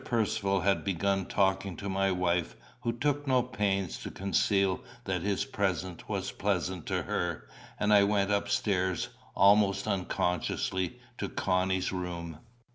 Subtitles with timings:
[0.03, 5.45] Percivale had begun talking to my wife, who took no pains to conceal that his
[5.45, 7.47] presence was pleasant to her,
[7.79, 12.39] and I went upstairs, almost unconsciously, to Connie's room.